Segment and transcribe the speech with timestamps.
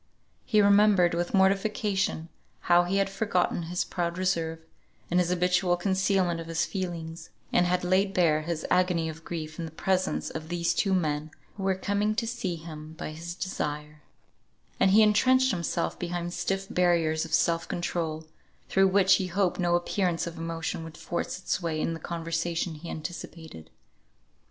[0.45, 2.29] He remembered with mortification
[2.61, 4.57] how he had forgotten his proud reserve,
[5.11, 9.59] and his habitual concealment of his feelings, and had laid bare his agony of grief
[9.59, 13.35] in the presence of these two men who were coming to see him by his
[13.35, 14.01] desire;
[14.79, 18.25] and he entrenched himself behind stiff barriers of self control,
[18.69, 22.73] through which he hoped no appearance of emotion would force its way in the conversation
[22.73, 23.69] he anticipated.